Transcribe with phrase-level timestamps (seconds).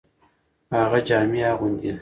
[0.77, 1.89] هغه جامي اغوندي.